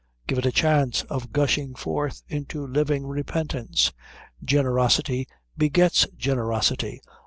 Give 0.25 0.39
it 0.39 0.47
a 0.47 0.51
chance 0.51 1.03
of 1.11 1.31
gushing 1.31 1.75
forth 1.75 2.23
into 2.27 2.65
living 2.65 3.05
repentance. 3.05 3.93
Generosity 4.43 5.27
begets 5.55 6.07
generosity. 6.17 7.01